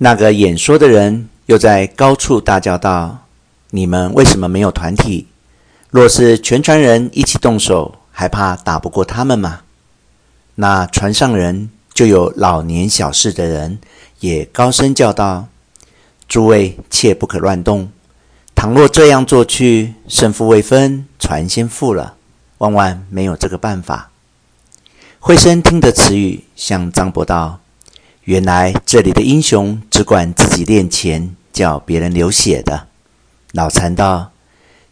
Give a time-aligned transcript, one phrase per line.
[0.00, 3.26] 那个演说的人又在高处大叫道
[3.70, 5.26] ：“你们为什么没有团体？
[5.90, 9.62] 若是全船人一起动手，还怕打不过他们吗？”
[10.54, 13.80] 那船上人就有老年小事的人
[14.20, 15.48] 也高声叫道
[16.28, 17.90] ：“诸位切不可乱动！
[18.54, 22.14] 倘若这样做去，胜负未分，船先覆了，
[22.58, 24.10] 万万没有这个办法。”
[25.18, 27.58] 惠生听得此语，向张伯道。
[28.28, 32.88] 原来这里的英雄只管自己练钱，叫别人流血的。
[33.52, 34.32] 老残道：“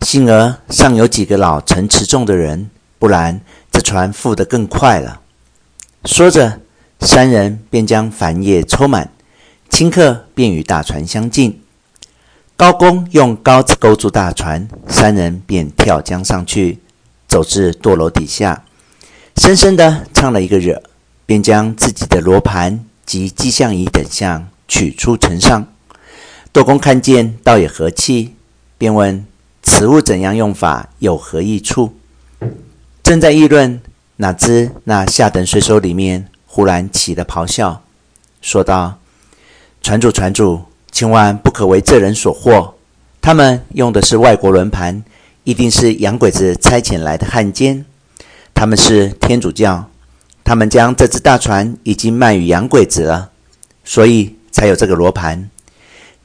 [0.00, 5.20] 幸而尚有几个老成持重的人，不然这船覆得更快了。”
[6.06, 6.60] 说着，
[7.00, 9.12] 三人便将帆叶抽满，
[9.68, 11.60] 顷刻便与大船相近。
[12.56, 16.78] 高公用篙子勾住大船，三人便跳江上去，
[17.28, 18.64] 走至舵楼底下，
[19.36, 20.82] 深深地唱了一个惹，
[21.26, 22.82] 便将自己的罗盘。
[23.06, 25.66] 及机象仪等项取出呈上，
[26.52, 28.34] 窦公看见，倒也和气，
[28.76, 29.24] 便问
[29.62, 31.94] ：“此物怎样用法，有何益处？”
[33.04, 33.80] 正在议论，
[34.16, 37.82] 哪知那下等水手里面忽然起了咆哮，
[38.42, 38.98] 说道
[39.80, 42.72] ：“船主，船主，千万不可为这人所惑！
[43.20, 45.04] 他们用的是外国轮盘，
[45.44, 47.84] 一定是洋鬼子差遣来的汉奸。
[48.52, 49.88] 他们是天主教。”
[50.46, 53.30] 他们将这只大船已经卖与洋鬼子了，
[53.84, 55.50] 所以才有这个罗盘。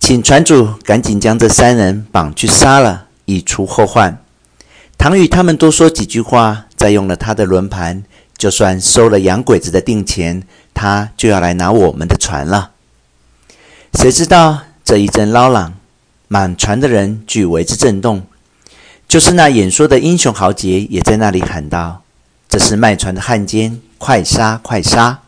[0.00, 4.20] 请船主赶紧将这三人绑去杀了，以除后患。
[4.98, 8.02] 唐宇他们多说几句话，再用了他的轮盘，
[8.36, 10.42] 就算收了洋鬼子的定钱，
[10.74, 12.72] 他就要来拿我们的船了。
[13.94, 15.74] 谁知道这一阵捞浪，
[16.26, 18.24] 满船的人俱为之震动，
[19.06, 22.02] 就是那演说的英雄豪杰也在那里喊道
[22.50, 24.58] ：“这是卖船的汉奸！”快杀！
[24.62, 25.22] 快杀！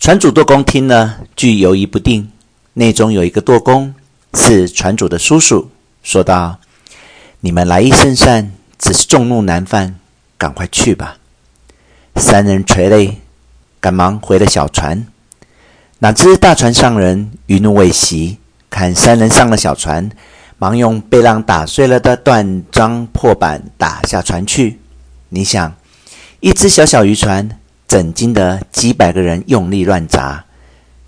[0.00, 2.30] 船主舵公听了，俱犹疑不定。
[2.74, 3.94] 内中有一个舵公，
[4.34, 5.70] 是船主的叔叔，
[6.02, 6.58] 说道
[7.40, 9.94] ：“你们来意甚善，只是众怒难犯，
[10.36, 11.18] 赶快去吧。”
[12.16, 13.22] 三人垂泪，
[13.80, 15.06] 赶忙回了小船。
[16.00, 20.10] 哪知大船上人余怒未息，看三人上了小船，
[20.58, 24.80] 忙用被浪打碎了的断桩破板打下船去。
[25.28, 25.74] 你想？
[26.44, 30.44] 一只小小渔船，怎经得几百个人用力乱砸？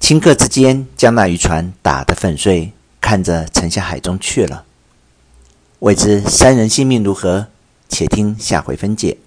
[0.01, 4.65] 顷刻之间，将那渔船打得粉碎，看着沉下海中去了。
[5.81, 7.49] 未知三人性命如何？
[7.91, 9.19] 且听下回分解。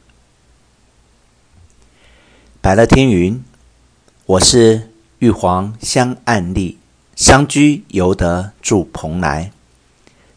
[2.59, 3.43] 白乐天云，
[4.25, 6.79] 我是玉皇香案例，
[7.15, 9.51] 商居犹得住蓬莱。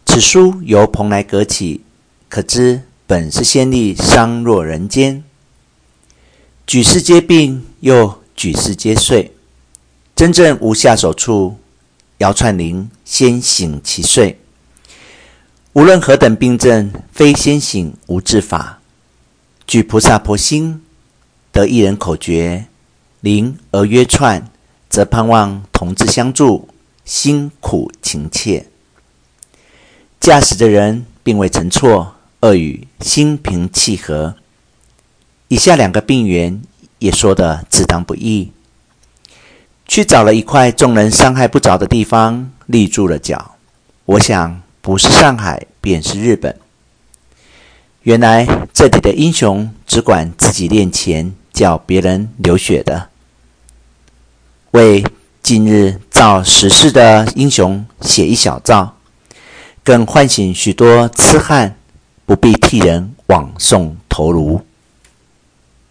[0.04, 1.82] 此书由蓬莱阁起，
[2.28, 5.24] 可知本是先帝商若人间。
[6.72, 9.30] 举世皆病，又举世皆睡，
[10.16, 11.58] 真正无下手处。
[12.16, 14.40] 姚串灵先醒其睡。
[15.74, 18.80] 无论何等病症，非先醒无治法。
[19.66, 20.80] 举菩萨婆心，
[21.52, 22.64] 得一人口诀：
[23.20, 24.50] 灵而曰串，
[24.88, 26.70] 则盼望同志相助，
[27.04, 28.66] 辛苦情切。
[30.18, 34.36] 驾驶的人并未曾错，恶语心平气和。
[35.52, 36.62] 以下两个病缘
[36.98, 38.50] 也说得自当不易。
[39.86, 43.56] 去找了一块众人伤害不着的地方立住了脚。
[44.06, 46.58] 我想不是上海便是日本。
[48.00, 53.10] 原来这里的英雄只管自己练钱，叫别人流血的。
[54.70, 55.04] 为
[55.42, 58.94] 近日造时事的英雄写一小诏，
[59.84, 61.76] 更唤醒许多痴汉，
[62.24, 64.64] 不必替人枉送头颅。